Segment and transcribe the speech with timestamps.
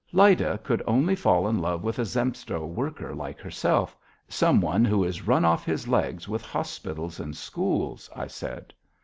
[0.11, 3.95] "Lyda could only fall in love with a Zemstvo worker like herself,
[4.27, 8.73] some one who is run off his legs with hospitals and schools," I said.